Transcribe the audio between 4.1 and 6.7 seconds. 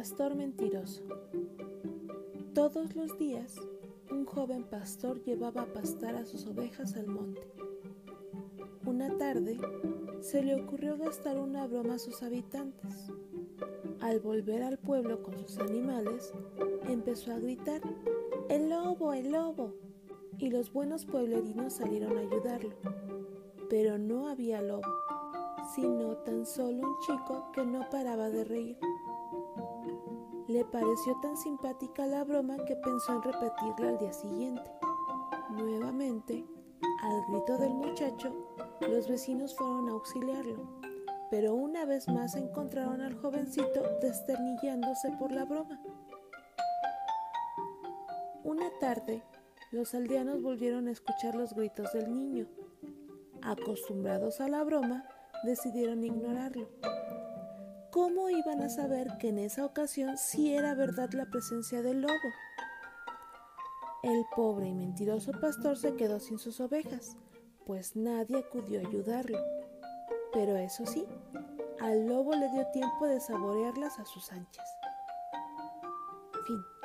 un joven pastor llevaba a pastar a sus